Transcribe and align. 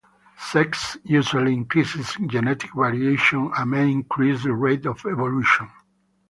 Sex 0.51 0.97
usually 1.03 1.53
increases 1.53 2.17
genetic 2.25 2.71
variation 2.73 3.51
and 3.55 3.69
may 3.69 3.91
increase 3.91 4.41
the 4.41 4.51
rate 4.51 4.87
of 4.87 4.97
evolution. 5.05 5.69